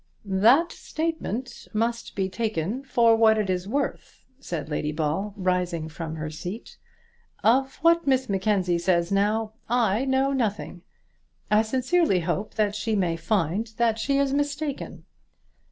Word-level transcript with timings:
"That 0.25 0.71
statement 0.71 1.67
must 1.73 2.15
be 2.15 2.27
taken 2.27 2.83
for 2.83 3.15
what 3.15 3.37
it 3.37 3.51
is 3.51 3.67
worth," 3.67 4.25
said 4.39 4.67
Lady 4.67 4.91
Ball, 4.91 5.31
rising 5.37 5.89
from 5.89 6.15
her 6.15 6.31
seat. 6.31 6.79
"Of 7.43 7.75
what 7.83 8.07
Miss 8.07 8.27
Mackenzie 8.27 8.79
says 8.79 9.11
now, 9.11 9.53
I 9.69 10.05
know 10.05 10.33
nothing. 10.33 10.81
I 11.51 11.61
sincerely 11.61 12.21
hope 12.21 12.55
that 12.55 12.73
she 12.75 12.95
may 12.95 13.15
find 13.15 13.67
that 13.77 13.99
she 13.99 14.17
is 14.17 14.33
mistaken." 14.33 15.05